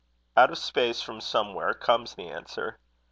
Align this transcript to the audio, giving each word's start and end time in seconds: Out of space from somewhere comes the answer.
Out 0.35 0.49
of 0.49 0.57
space 0.57 0.99
from 1.03 1.21
somewhere 1.21 1.75
comes 1.75 2.15
the 2.15 2.27
answer. 2.27 2.79